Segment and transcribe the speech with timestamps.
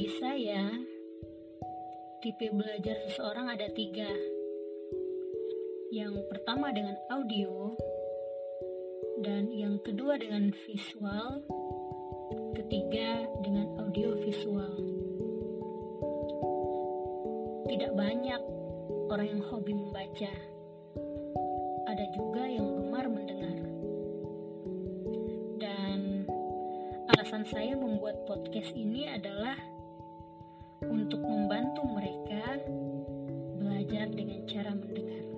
[0.00, 0.64] Bagi saya,
[2.24, 4.08] tipe belajar seseorang ada tiga.
[5.92, 7.76] Yang pertama dengan audio,
[9.20, 11.44] dan yang kedua dengan visual,
[12.56, 14.72] ketiga dengan audio visual.
[17.68, 18.40] Tidak banyak
[19.12, 20.32] orang yang hobi membaca,
[21.84, 23.68] ada juga yang gemar mendengar.
[25.60, 26.24] Dan
[27.12, 29.60] alasan saya membuat podcast ini adalah
[31.10, 32.62] untuk membantu mereka
[33.58, 35.29] belajar dengan cara mendengar.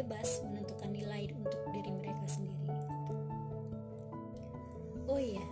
[0.00, 2.72] Bebas menentukan nilai untuk diri mereka sendiri.
[5.04, 5.44] Oh iya,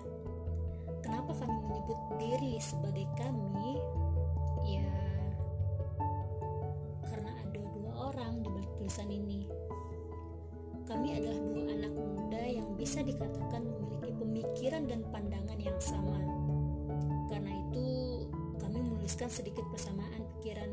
[1.04, 3.76] kenapa kami menyebut diri sebagai kami?
[4.64, 4.88] Ya,
[7.04, 9.44] karena ada dua orang di balik tulisan ini.
[10.88, 16.24] Kami adalah dua anak muda yang bisa dikatakan memiliki pemikiran dan pandangan yang sama.
[17.28, 17.86] Karena itu,
[18.56, 20.72] kami menuliskan sedikit persamaan pikiran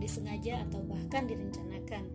[0.00, 2.08] disengaja atau bahkan direncanakan.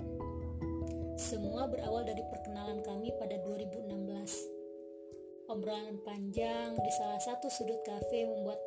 [1.15, 5.47] Semua berawal dari perkenalan kami pada 2016.
[5.47, 8.59] Obrolan panjang di salah satu sudut kafe membuat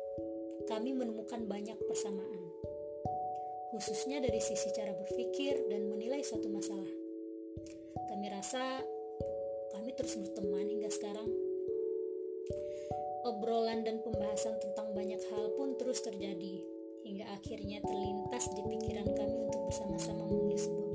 [0.65, 2.41] kami menemukan banyak persamaan.
[3.69, 6.89] Khususnya dari sisi cara berpikir dan menilai suatu masalah.
[8.09, 8.81] Kami rasa
[9.75, 11.29] kami terus berteman hingga sekarang.
[13.27, 16.65] Obrolan dan pembahasan tentang banyak hal pun terus terjadi,
[17.09, 20.88] hingga akhirnya terlintas di pikiran kami untuk bersama-sama menulis sebuah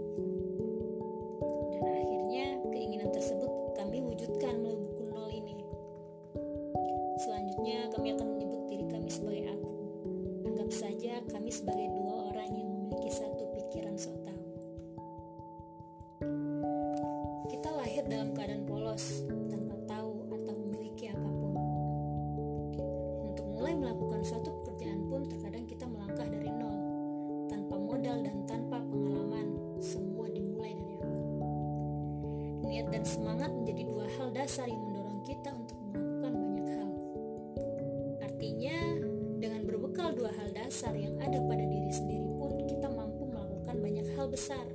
[44.34, 44.66] besar.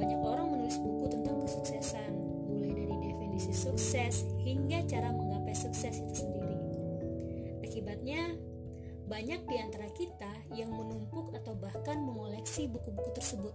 [0.00, 2.12] Banyak orang menulis buku tentang kesuksesan,
[2.48, 6.56] mulai dari definisi sukses hingga cara menggapai sukses itu sendiri.
[7.60, 8.32] Akibatnya,
[9.04, 13.52] banyak di antara kita yang menumpuk atau bahkan mengoleksi buku-buku tersebut.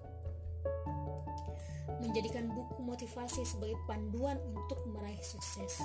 [1.97, 5.81] Menjadikan buku motivasi sebagai panduan untuk meraih sukses.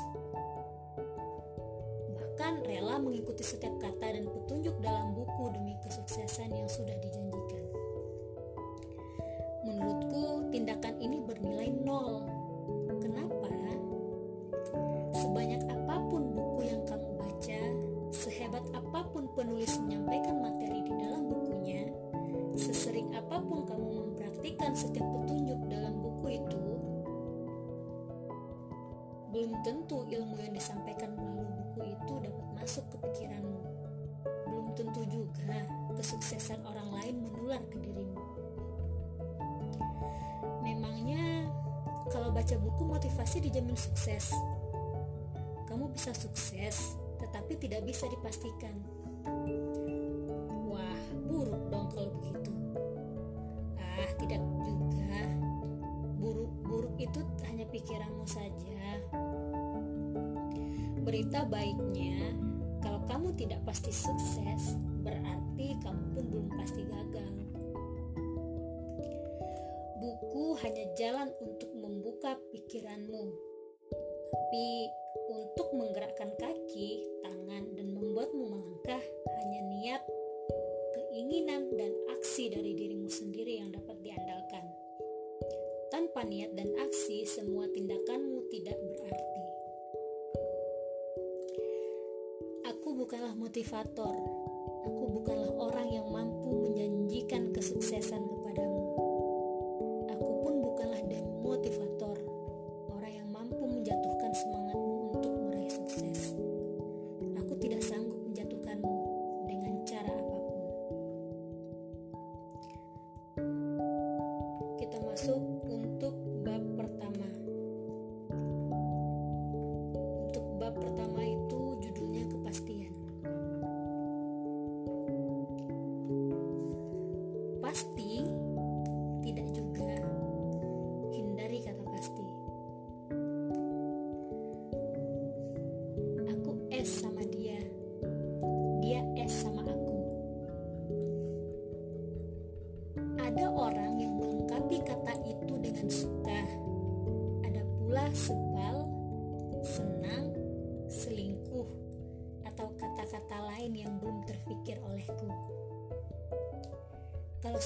[2.12, 7.45] Bahkan rela mengikuti setiap kata dan petunjuk dalam buku demi kesuksesan yang sudah dijanjikan.
[9.86, 12.26] Menurutku, tindakan ini bernilai nol.
[12.98, 13.46] Kenapa?
[15.14, 17.60] Sebanyak apa pun buku yang kamu baca,
[18.10, 21.86] sehebat apa pun penulis menyampaikan materi di dalam bukunya,
[22.58, 26.62] sesering apa pun kamu mempraktikkan setiap petunjuk dalam buku itu,
[29.30, 33.62] belum tentu ilmu yang disampaikan melalui buku itu dapat masuk ke pikiranmu.
[34.50, 35.62] Belum tentu juga
[35.94, 38.45] kesuksesan orang lain menular ke dirimu.
[40.62, 41.46] Memangnya
[42.10, 44.30] kalau baca buku motivasi dijamin sukses.
[45.66, 48.74] Kamu bisa sukses, tetapi tidak bisa dipastikan.
[50.70, 52.52] Wah, buruk dong kalau begitu.
[53.78, 55.18] Ah, tidak juga.
[56.22, 57.20] Buruk-buruk itu
[57.50, 59.02] hanya pikiranmu saja.
[61.06, 62.34] Berita baiknya,
[62.82, 64.74] kalau kamu tidak pasti sukses,
[65.06, 67.45] berarti kamu pun belum pasti gagal.
[70.96, 73.24] Jalan untuk membuka pikiranmu,
[74.32, 74.68] tapi
[75.30, 79.02] untuk menggerakkan kaki, tangan, dan membuatmu melangkah
[79.38, 80.02] hanya niat,
[80.96, 84.64] keinginan, dan aksi dari dirimu sendiri yang dapat diandalkan.
[85.92, 89.46] Tanpa niat dan aksi, semua tindakanmu tidak berarti.
[92.96, 94.35] bukanlah motivator.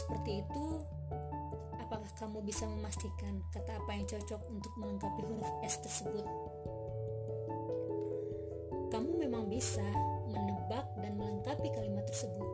[0.00, 0.66] Seperti itu,
[1.76, 6.24] apakah kamu bisa memastikan kata apa yang cocok untuk melengkapi huruf S tersebut?
[8.90, 9.84] Kamu memang bisa
[10.30, 12.48] menebak dan melengkapi kalimat tersebut.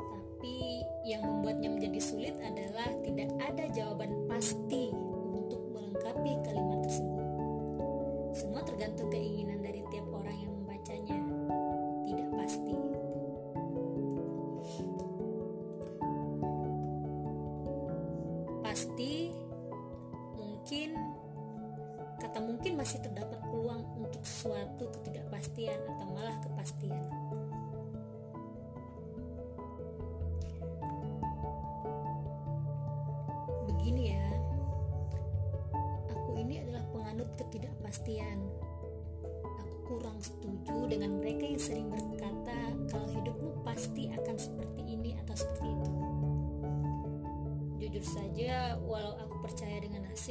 [0.00, 0.56] Tapi
[1.04, 4.63] yang membuatnya menjadi sulit adalah tidak ada jawaban pasti
[20.74, 20.98] mungkin
[22.18, 26.98] kata mungkin masih terdapat peluang untuk suatu ketidakpastian atau malah kepastian.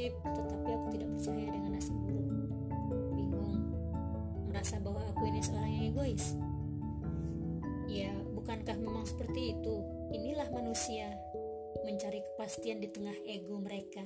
[0.04, 2.28] Nasib, tetapi aku tidak percaya dengan nasib buruk.
[3.16, 3.52] Bingung,
[4.52, 6.24] merasa bahwa aku ini seorang yang egois.
[7.88, 9.74] Ya, bukankah memang seperti itu?
[10.12, 11.08] Inilah manusia,
[11.88, 14.04] mencari kepastian di tengah ego mereka.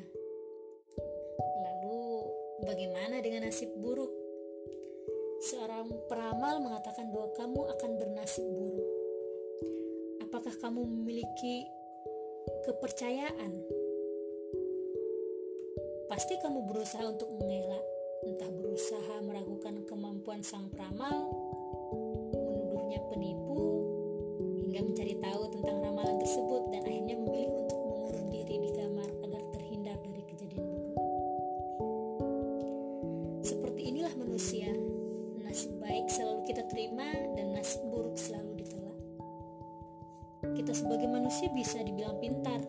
[1.67, 2.31] Lalu,
[2.63, 4.15] bagaimana dengan nasib buruk?
[5.51, 8.87] Seorang peramal mengatakan bahwa kamu akan bernasib buruk.
[10.23, 11.67] Apakah kamu memiliki
[12.71, 13.78] kepercayaan?
[16.09, 17.85] Pasti kamu berusaha untuk mengelak,
[18.25, 21.29] entah berusaha meragukan kemampuan sang peramal,
[22.33, 23.85] menuduhnya penipu,
[24.57, 29.43] hingga mencari tahu tentang ramalan tersebut dan akhirnya memilih untuk mengurung diri di kamar agar
[29.53, 30.97] terhindar dari kejadian buruk.
[33.45, 34.73] Seperti inilah manusia,
[35.45, 37.05] nasib baik selalu kita terima
[37.37, 38.97] dan nasib buruk selalu ditolak.
[40.57, 42.65] Kita sebagai manusia bisa dibilang pintar,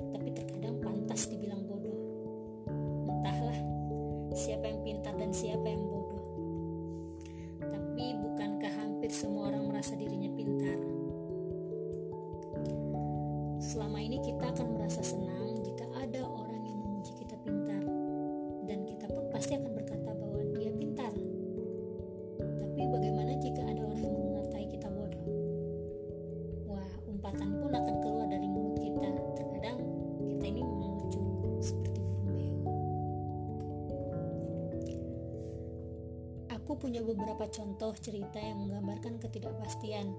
[36.80, 40.16] punya beberapa contoh cerita yang menggambarkan ketidakpastian.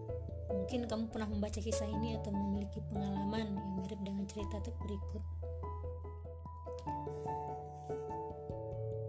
[0.52, 5.24] Mungkin kamu pernah membaca kisah ini atau memiliki pengalaman yang mirip dengan cerita berikut.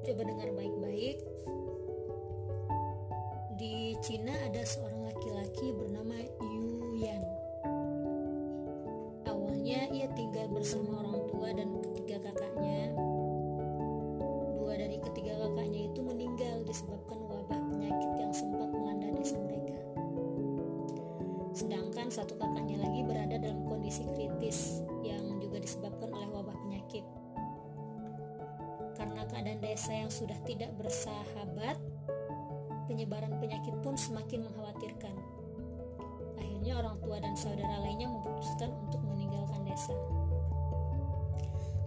[0.01, 1.17] Coba dengar baik-baik.
[3.61, 4.90] Di Cina ada seorang
[21.61, 27.05] Sedangkan satu kakaknya lagi berada dalam kondisi kritis yang juga disebabkan oleh wabah penyakit.
[28.97, 31.77] Karena keadaan desa yang sudah tidak bersahabat,
[32.89, 35.13] penyebaran penyakit pun semakin mengkhawatirkan.
[36.41, 39.93] Akhirnya orang tua dan saudara lainnya memutuskan untuk meninggalkan desa.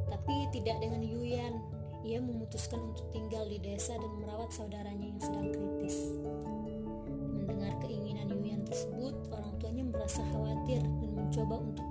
[0.06, 1.54] Tapi tidak dengan Yuyan
[2.04, 6.14] ia memutuskan untuk tinggal di desa dan merawat saudaranya yang sedang kritis.
[7.42, 8.03] Mendengar keinginan
[8.74, 11.86] tersebut, orang tuanya merasa khawatir dan mencoba untuk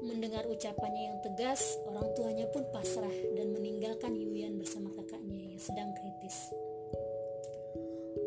[0.00, 5.92] Mendengar ucapannya yang tegas, orang tuanya pun pasrah dan meninggalkan Yuyan bersama kakaknya yang sedang
[5.92, 6.48] kritis.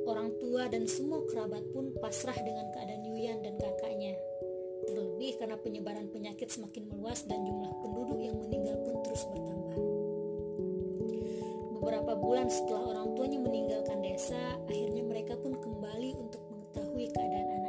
[0.06, 4.14] Orang tua dan semua kerabat pun pasrah dengan keadaan Yuyan dan kakaknya.
[4.86, 9.80] Terlebih karena penyebaran penyakit semakin meluas dan jumlah penduduk yang meninggal pun terus bertambah.
[11.80, 17.63] Beberapa bulan setelah orang tuanya meninggalkan desa, akhirnya mereka pun kembali untuk mengetahui keadaan anak-anaknya.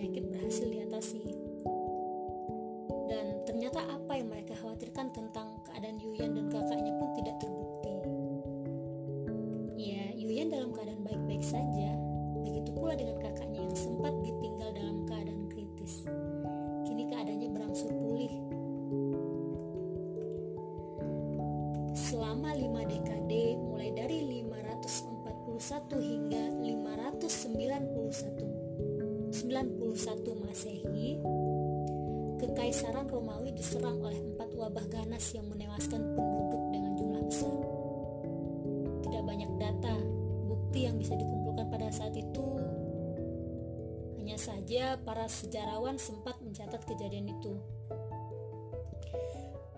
[0.00, 1.20] Penyakit berhasil diatasi.
[3.04, 5.49] Dan ternyata apa yang mereka khawatirkan tentang
[30.00, 31.20] 91 Masehi,
[32.40, 37.56] Kekaisaran Romawi diserang oleh empat wabah ganas yang menewaskan penduduk dengan jumlah besar.
[39.04, 40.00] Tidak banyak data,
[40.48, 42.48] bukti yang bisa dikumpulkan pada saat itu.
[44.16, 47.60] Hanya saja para sejarawan sempat mencatat kejadian itu.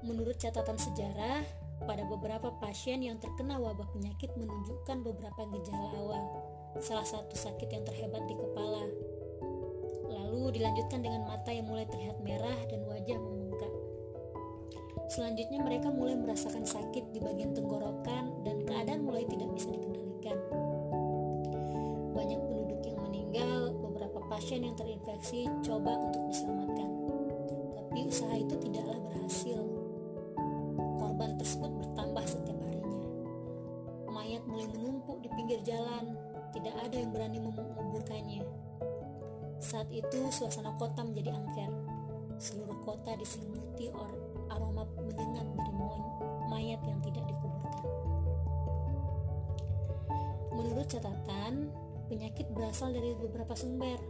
[0.06, 1.42] Menurut catatan sejarah,
[1.82, 6.22] pada beberapa pasien yang terkena wabah penyakit menunjukkan beberapa gejala awal.
[6.78, 8.86] Salah satu sakit yang terhebat di kepala,
[10.32, 13.72] Lalu dilanjutkan dengan mata yang mulai terlihat merah dan wajah membengkak.
[15.12, 20.40] Selanjutnya mereka mulai merasakan sakit di bagian tenggorokan dan keadaan mulai tidak bisa dikendalikan.
[22.16, 26.90] Banyak penduduk yang meninggal, beberapa pasien yang terinfeksi coba untuk diselamatkan.
[27.76, 29.60] Tapi usaha itu tidaklah berhasil.
[30.96, 33.04] Korban tersebut bertambah setiap harinya.
[34.08, 36.16] Mayat mulai menumpuk di pinggir jalan,
[36.56, 38.72] tidak ada yang berani menguburkannya.
[39.62, 41.70] Saat itu suasana kota menjadi angker.
[42.42, 43.94] Seluruh kota diselimuti
[44.50, 45.72] aroma menyengat dari
[46.50, 47.86] mayat yang tidak dikuburkan.
[50.52, 51.70] Menurut catatan,
[52.10, 54.02] penyakit berasal dari beberapa sumber,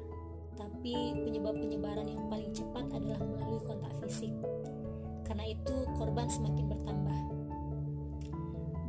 [0.57, 4.33] tapi penyebab penyebaran yang paling cepat adalah melalui kontak fisik.
[5.29, 7.42] Karena itu, korban semakin bertambah.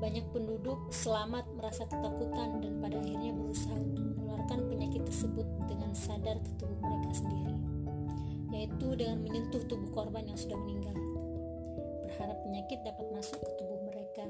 [0.03, 6.43] Banyak penduduk selamat merasa ketakutan dan pada akhirnya berusaha untuk menularkan penyakit tersebut dengan sadar
[6.43, 7.55] ke tubuh mereka sendiri,
[8.51, 10.91] yaitu dengan menyentuh tubuh korban yang sudah meninggal.
[12.03, 14.27] Berharap penyakit dapat masuk ke tubuh mereka.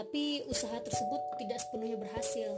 [0.00, 2.56] Tapi usaha tersebut tidak sepenuhnya berhasil,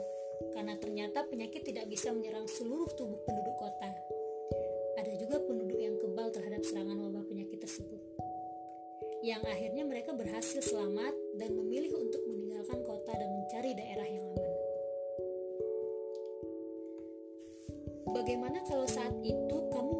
[0.54, 3.90] karena ternyata penyakit tidak bisa menyerang seluruh tubuh penduduk kota.
[9.26, 14.52] Yang akhirnya mereka berhasil selamat dan memilih untuk meninggalkan kota dan mencari daerah yang aman.
[18.06, 19.95] Bagaimana kalau saat itu kamu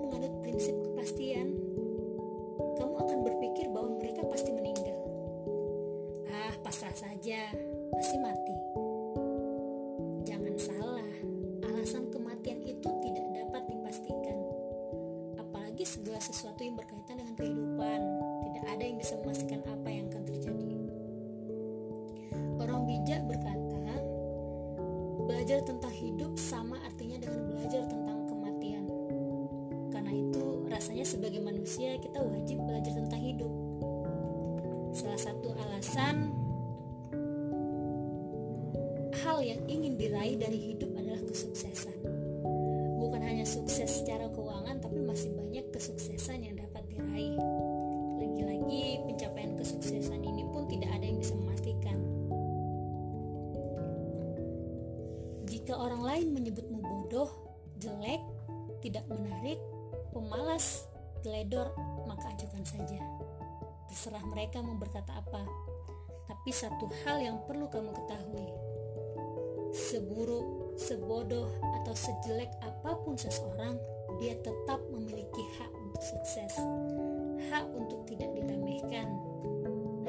[35.87, 36.35] alasan
[39.23, 41.95] hal yang ingin diraih dari hidup adalah kesuksesan.
[42.99, 47.39] Bukan hanya sukses secara keuangan, tapi masih banyak kesuksesan yang dapat diraih.
[48.19, 51.99] Lagi-lagi, pencapaian kesuksesan ini pun tidak ada yang bisa memastikan.
[55.47, 57.31] Jika orang lain menyebutmu bodoh,
[57.79, 58.27] jelek,
[58.83, 59.63] tidak menarik,
[60.11, 60.83] pemalas,
[61.23, 61.71] teledor,
[62.11, 62.99] maka ajukan saja.
[63.97, 65.41] Terserah mereka mau berkata apa.
[66.29, 68.53] Tapi satu hal yang perlu kamu ketahui.
[69.73, 71.49] Seburuk, sebodoh,
[71.81, 73.81] atau sejelek apa pun seseorang,
[74.21, 76.53] dia tetap memiliki hak untuk sukses.
[77.49, 79.09] Hak untuk tidak diremehkan.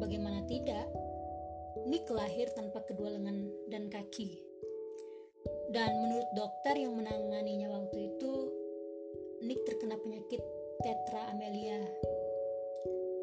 [0.00, 0.88] Bagaimana tidak?
[1.84, 4.40] Nick lahir tanpa kedua lengan dan kaki.
[5.68, 8.32] Dan menurut dokter yang menanganinya waktu itu,
[9.44, 10.40] Nick terkena penyakit
[10.80, 11.84] tetra amelia,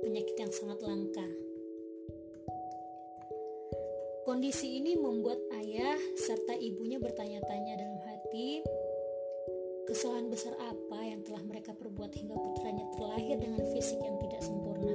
[0.05, 1.25] penyakit yang sangat langka.
[4.21, 8.61] Kondisi ini membuat ayah serta ibunya bertanya-tanya dalam hati,
[9.89, 14.93] kesalahan besar apa yang telah mereka perbuat hingga putranya terlahir dengan fisik yang tidak sempurna.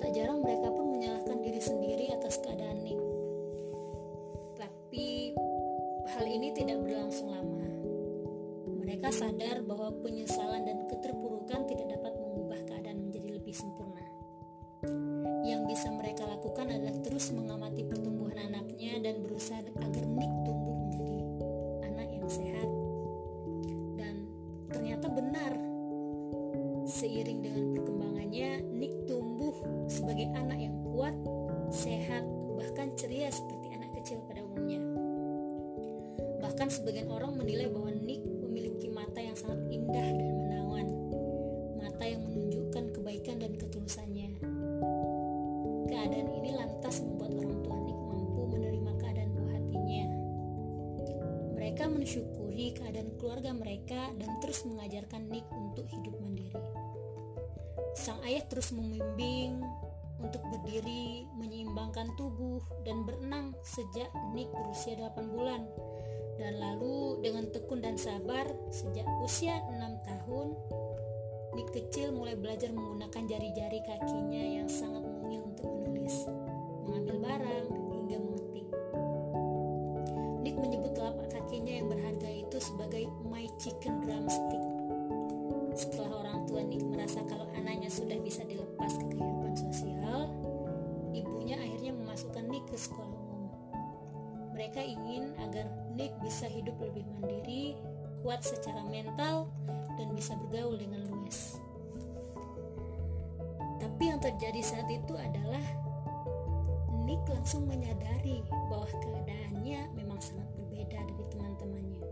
[0.00, 3.00] Tak jarang mereka pun menyalahkan diri sendiri atas keadaan Nick.
[4.56, 5.36] Tapi
[6.16, 7.68] hal ini tidak berlangsung lama.
[8.80, 11.85] Mereka sadar bahwa penyesalan dan keterpurukan tidak
[32.86, 34.78] bahkan ceria seperti anak kecil pada umumnya.
[36.38, 40.86] Bahkan sebagian orang menilai bahwa Nick memiliki mata yang sangat indah dan menawan,
[41.82, 44.38] mata yang menunjukkan kebaikan dan ketulusannya.
[45.90, 50.04] Keadaan ini lantas membuat orang tua Nick mampu menerima keadaan buah hatinya.
[51.58, 56.62] Mereka mensyukuri keadaan keluarga mereka dan terus mengajarkan Nick untuk hidup mandiri.
[57.98, 59.58] Sang ayah terus membimbing
[60.20, 65.62] untuk berdiri, menyeimbangkan tubuh, dan berenang sejak Nick berusia 8 bulan.
[66.36, 70.48] Dan lalu dengan tekun dan sabar, sejak usia 6 tahun,
[71.56, 76.28] Nick kecil mulai belajar menggunakan jari-jari kakinya yang sangat mungil untuk menulis,
[76.84, 78.68] mengambil barang, hingga mengetik.
[80.44, 84.64] Nick menyebut telapak kakinya yang berharga itu sebagai my chicken drumstick.
[85.76, 88.44] Setelah orang tua Nick merasa kalau anaknya sudah bisa
[94.76, 95.64] Mereka ingin agar
[95.96, 97.80] Nick bisa hidup lebih mandiri,
[98.20, 99.48] kuat secara mental,
[99.96, 101.56] dan bisa bergaul dengan luas.
[103.80, 105.64] Tapi yang terjadi saat itu adalah
[107.08, 112.04] Nick langsung menyadari bahwa keadaannya memang sangat berbeda dari teman-temannya.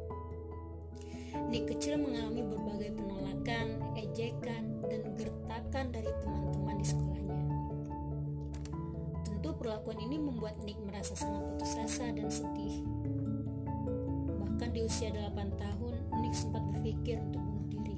[1.52, 7.43] Nick kecil mengalami berbagai penolakan, ejekan, dan gertakan dari teman-teman di sekolahnya.
[9.64, 12.84] Perlakuan ini membuat Nick merasa sangat putus asa dan sedih.
[14.44, 17.96] Bahkan di usia 8 tahun, Nick sempat berpikir untuk bunuh diri.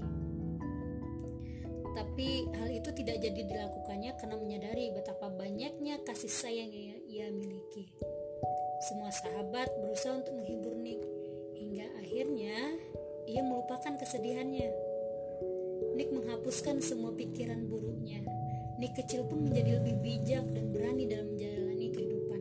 [1.90, 7.90] Tapi hal itu tidak jadi dilakukannya karena menyadari betapa banyaknya kasih sayang yang ia miliki.
[8.86, 11.02] Semua sahabat berusaha untuk menghibur Nick
[11.58, 12.78] hingga akhirnya
[13.26, 14.70] ia melupakan kesedihannya.
[15.98, 18.35] Nick menghapuskan semua pikiran buruknya.
[18.76, 22.40] Nick kecil pun menjadi lebih bijak dan berani dalam menjalani kehidupan.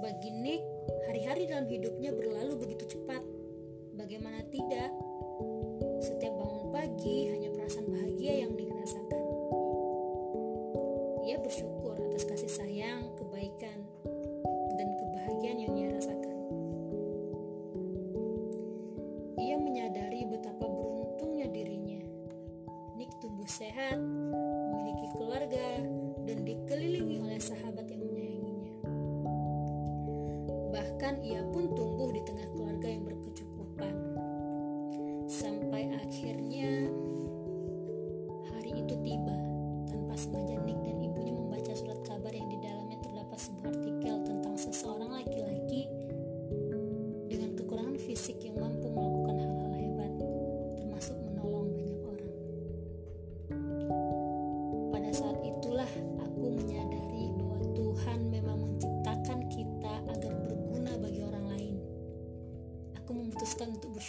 [0.00, 0.64] Bagi Nick,
[1.12, 2.49] hari-hari dalam hidupnya berlalu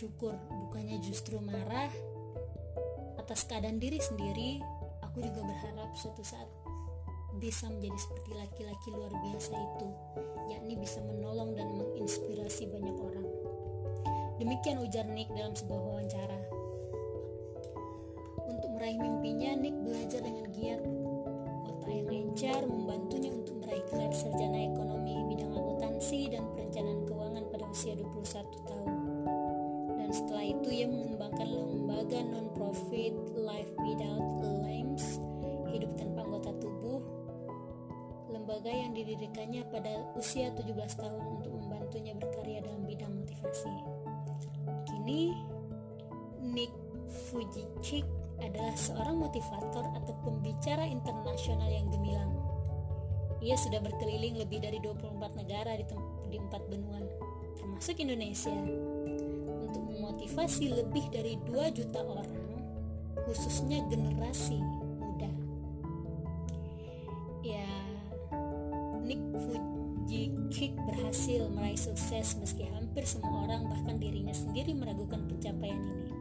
[0.02, 1.94] bersyukur, bukannya justru marah
[3.22, 4.58] atas keadaan diri sendiri.
[5.06, 6.50] Aku juga berharap suatu saat
[7.38, 9.88] bisa menjadi seperti laki-laki luar biasa itu,
[10.50, 13.30] yakni bisa menolong dan menginspirasi banyak orang.
[14.42, 16.41] Demikian ujar Nick dalam sebuah wawancara.
[30.02, 34.26] Dan setelah itu ia mengembangkan lembaga non-profit Life Without
[34.66, 35.22] Limbs,
[35.70, 37.06] hidup tanpa anggota tubuh,
[38.34, 43.76] lembaga yang didirikannya pada usia 17 tahun untuk membantunya berkarya dalam bidang motivasi.
[44.90, 45.38] Kini,
[46.50, 46.74] Nick
[47.30, 48.10] Fujicik
[48.42, 52.34] adalah seorang motivator atau pembicara internasional yang gemilang.
[53.46, 55.86] Ia sudah berkeliling lebih dari 24 negara di,
[56.34, 57.06] di empat benua,
[57.54, 58.58] termasuk Indonesia,
[60.12, 62.28] memotivasi lebih dari 2 juta orang,
[63.24, 64.60] khususnya generasi
[65.00, 65.32] muda.
[67.40, 67.64] Ya,
[69.08, 76.21] Nick Fujikik berhasil meraih sukses meski hampir semua orang bahkan dirinya sendiri meragukan pencapaian ini.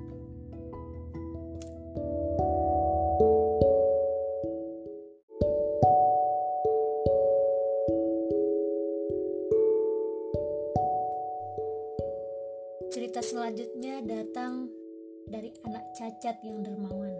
[13.20, 14.72] Cerita selanjutnya datang
[15.28, 17.12] dari anak cacat yang dermawan.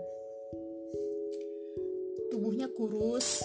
[2.32, 3.44] Tubuhnya kurus,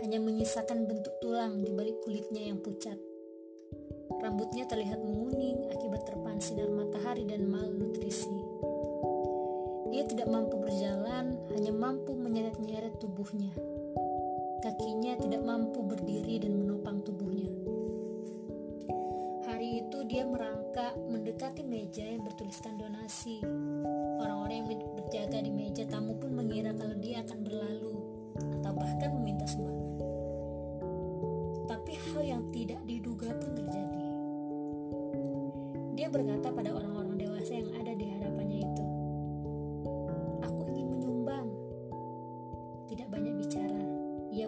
[0.00, 2.96] hanya menyisakan bentuk tulang di balik kulitnya yang pucat.
[4.24, 8.32] Rambutnya terlihat menguning akibat terpaan sinar matahari dan malnutrisi.
[9.92, 13.52] Ia tidak mampu berjalan, hanya mampu menyeret-nyeret tubuhnya.
[14.64, 17.15] Kakinya tidak mampu berdiri dan menopang tubuhnya.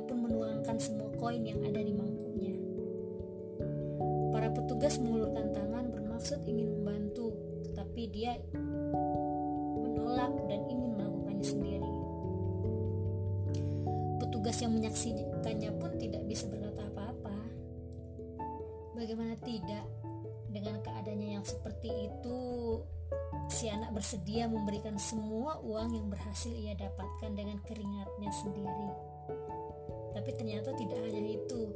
[0.08, 2.56] Pun menuangkan semua koin yang ada di mangkuknya.
[4.32, 7.36] Para petugas mengulurkan tangan bermaksud ingin membantu,
[7.68, 8.40] tetapi dia
[9.76, 11.92] menolak dan ingin melakukannya sendiri.
[14.24, 17.36] Petugas yang menyaksikannya pun tidak bisa berkata apa-apa.
[18.96, 19.84] Bagaimana tidak,
[20.48, 22.40] dengan keadaannya yang seperti itu,
[23.48, 28.90] si anak bersedia memberikan semua uang yang berhasil ia dapatkan dengan keringatnya sendiri.
[30.18, 31.70] Tapi ternyata tidak hanya itu,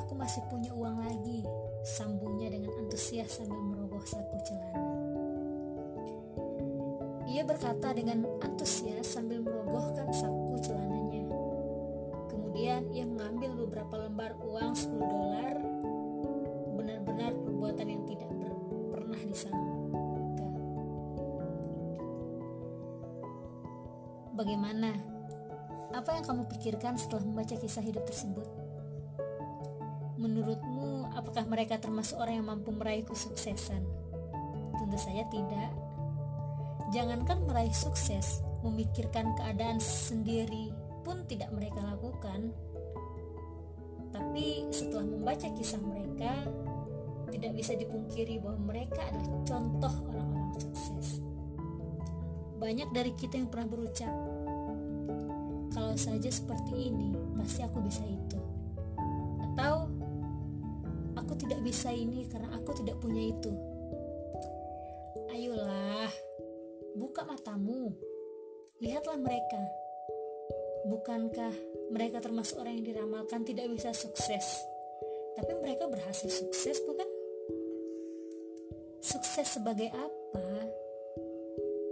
[0.00, 1.44] Aku masih punya uang lagi,
[1.84, 4.88] sambungnya dengan antusias sambil merogoh saku celana.
[7.28, 11.28] Ia berkata dengan antusias sambil merogohkan saku celananya.
[12.32, 15.56] Kemudian ia mengambil beberapa lembar uang 10 dolar,
[16.80, 18.32] benar-benar perbuatan yang tidak
[18.88, 19.68] pernah disangka.
[24.32, 25.09] Bagaimana?
[26.10, 28.42] Apa yang kamu pikirkan setelah membaca kisah hidup tersebut?
[30.18, 33.78] Menurutmu, apakah mereka termasuk orang yang mampu meraih kesuksesan?
[34.74, 35.70] Tentu saja tidak.
[36.90, 40.74] Jangankan meraih sukses, memikirkan keadaan sendiri
[41.06, 42.58] pun tidak mereka lakukan.
[44.10, 46.42] Tapi setelah membaca kisah mereka,
[47.30, 51.22] tidak bisa dipungkiri bahwa mereka adalah contoh orang-orang sukses.
[52.58, 54.10] Banyak dari kita yang pernah berucap,
[55.70, 58.40] kalau saja seperti ini, pasti aku bisa itu.
[59.38, 59.86] Atau
[61.14, 63.52] aku tidak bisa ini karena aku tidak punya itu.
[65.30, 66.10] Ayolah,
[66.98, 67.94] buka matamu.
[68.82, 69.62] Lihatlah mereka.
[70.90, 71.54] Bukankah
[71.94, 74.66] mereka termasuk orang yang diramalkan tidak bisa sukses?
[75.38, 77.06] Tapi mereka berhasil sukses, bukan?
[79.00, 80.48] Sukses sebagai apa?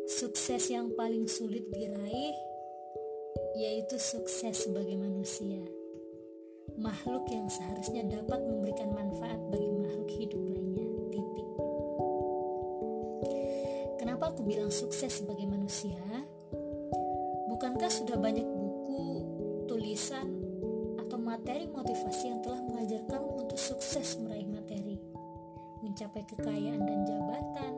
[0.08, 2.47] Sukses yang paling sulit diraih
[3.59, 5.59] yaitu sukses sebagai manusia.
[6.79, 10.87] Makhluk yang seharusnya dapat memberikan manfaat bagi makhluk hidup lainnya.
[11.11, 11.49] Titik.
[13.99, 15.99] Kenapa aku bilang sukses sebagai manusia?
[17.51, 19.27] Bukankah sudah banyak buku,
[19.66, 20.38] tulisan,
[21.03, 25.03] atau materi motivasi yang telah mengajarkanmu untuk sukses meraih materi,
[25.83, 27.75] mencapai kekayaan dan jabatan,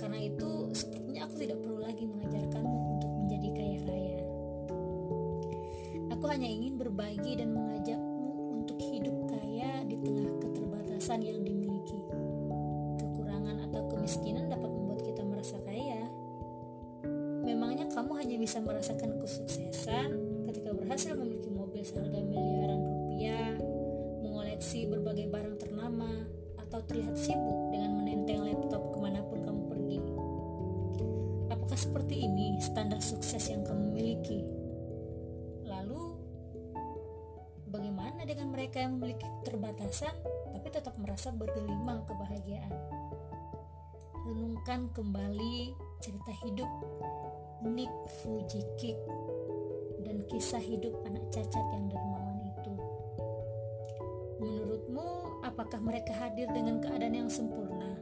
[0.00, 2.49] karena itu, sepertinya aku tidak perlu lagi mengajarkanmu
[14.00, 16.08] kemiskinan dapat membuat kita merasa kaya.
[17.44, 20.08] Memangnya kamu hanya bisa merasakan kesuksesan
[20.48, 23.60] ketika berhasil memiliki mobil seharga miliaran rupiah,
[24.24, 26.08] mengoleksi berbagai barang ternama,
[26.56, 29.98] atau terlihat sibuk dengan menenteng laptop ke mana pun kamu pergi.
[31.52, 34.48] Apakah seperti ini standar sukses yang kamu miliki?
[35.68, 36.16] Lalu,
[37.68, 40.16] bagaimana dengan mereka yang memiliki keterbatasan
[40.56, 42.72] tapi tetap merasa bergelimang kebahagiaan?
[44.20, 45.72] Renungkan kembali
[46.04, 46.68] cerita hidup
[47.64, 47.88] Nick
[48.20, 49.00] Fujikik
[50.04, 52.74] dan kisah hidup anak cacat yang dermawan itu.
[54.44, 57.96] Menurutmu, apakah mereka hadir dengan keadaan yang sempurna?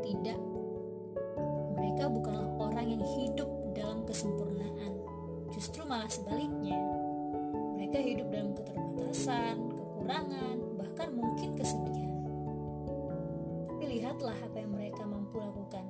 [0.00, 0.40] Tidak,
[1.76, 4.96] mereka bukanlah orang yang hidup dalam kesempurnaan.
[5.52, 6.80] Justru malah sebaliknya.
[7.76, 11.85] Mereka hidup dalam keterbatasan, kekurangan, bahkan mungkin kesedihan.
[14.16, 15.84] Lihatlah apa yang mereka mampu lakukan.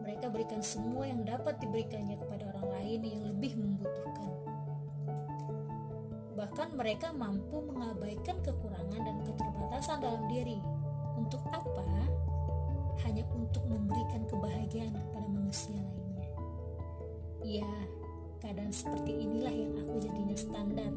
[0.00, 4.32] Mereka berikan semua yang dapat diberikannya kepada orang lain yang lebih membutuhkan.
[6.32, 10.56] Bahkan mereka mampu mengabaikan kekurangan dan keterbatasan dalam diri.
[11.20, 11.84] Untuk apa?
[13.04, 16.32] hanya untuk memberikan kebahagiaan kepada manusia lainnya.
[17.44, 17.72] Ya,
[18.40, 20.92] keadaan seperti inilah yang aku jadinya standar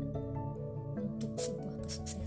[0.95, 2.25] untuk sebuah kesuksesan.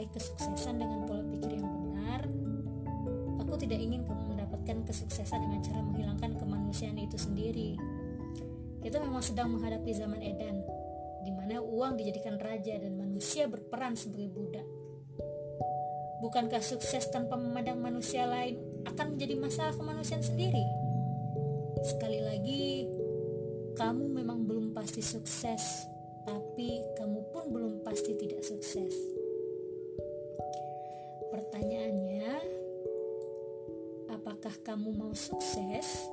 [0.00, 2.24] Meraih kesuksesan dengan pola pikir yang benar.
[3.44, 7.76] Aku tidak ingin kamu mendapatkan kesuksesan dengan cara menghilangkan kemanusiaan itu sendiri.
[8.80, 10.64] Kita memang sedang menghadapi zaman edan,
[11.20, 14.64] di mana uang dijadikan raja dan manusia berperan sebagai budak.
[16.24, 18.56] Bukankah sukses tanpa memandang manusia lain
[18.88, 20.64] akan menjadi masalah kemanusiaan sendiri?
[21.84, 22.88] Sekali lagi,
[23.76, 25.84] kamu memang belum pasti sukses,
[26.24, 29.19] tapi kamu pun belum pasti tidak sukses.
[31.60, 32.40] Pertanyaannya,
[34.08, 36.08] apakah kamu mau sukses?